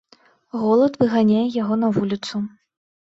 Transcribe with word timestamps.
Голад 0.61 0.97
выганяе 1.03 1.43
яго 1.61 1.73
на 1.85 1.93
вуліцу. 1.99 2.35